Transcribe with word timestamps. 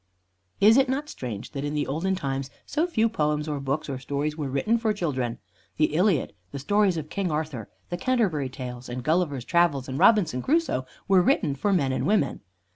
Is 0.59 0.77
it 0.77 0.89
not 0.89 1.09
strange 1.09 1.51
that 1.51 1.63
in 1.63 1.75
the 1.75 1.85
olden 1.85 2.15
times 2.15 2.49
so 2.65 2.87
few 2.87 3.07
poems 3.07 3.47
or 3.47 3.59
books 3.59 3.87
or 3.87 3.99
stories 3.99 4.35
were 4.35 4.49
written 4.49 4.79
for 4.79 4.93
children? 4.93 5.37
The 5.77 5.93
"Iliad," 5.93 6.33
the 6.51 6.57
stories 6.57 6.97
of 6.97 7.11
King 7.11 7.29
Arthur, 7.29 7.69
the 7.91 7.97
"Canterbury 7.97 8.49
Tales," 8.49 8.89
and 8.89 9.03
"Gulliver's 9.03 9.45
Travels" 9.45 9.87
and 9.87 9.99
"Robinson 9.99 10.41
Crusoe," 10.41 10.87
were 11.07 11.21
written 11.21 11.53
for 11.53 11.71
men 11.71 11.91
and 11.91 12.07
women. 12.07 12.41